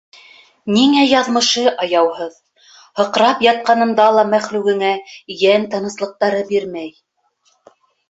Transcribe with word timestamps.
Ниңә 0.77 1.03
яҙмышы 1.09 1.65
аяуһыҙ: 1.83 2.33
һыҡрап 3.01 3.45
ятҡанында 3.49 4.09
ла 4.19 4.27
мәхлүгеңә 4.35 4.93
йән 5.39 5.71
тыныслыҡтары 5.77 6.45
бирмәй. 6.53 6.95